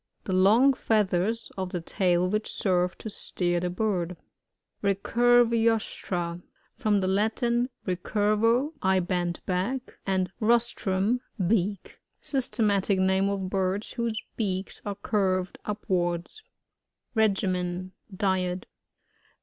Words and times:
The 0.23 0.33
long 0.33 0.73
feathers 0.73 1.51
of 1.59 1.69
the 1.69 1.79
tail 1.79 2.27
which 2.27 2.51
serve 2.51 2.97
to 2.97 3.07
steer 3.11 3.59
the 3.59 3.69
bird. 3.69 4.17
Recurvirostra.— 4.83 6.41
From 6.79 7.01
the 7.01 7.07
Latin, 7.07 7.69
recurvo, 7.85 8.73
I 8.81 8.99
bend 8.99 9.41
back, 9.45 9.99
and 10.07 10.31
rostrum, 10.39 11.21
beak. 11.45 11.99
Systematic 12.19 12.97
name 12.97 13.29
of 13.29 13.51
birds 13.51 13.93
whose 13.93 14.19
beaks 14.37 14.81
are 14.87 14.95
curved 14.95 15.59
upwards. 15.65 16.41
Regimen— 17.13 17.91
Diet. 18.25 18.65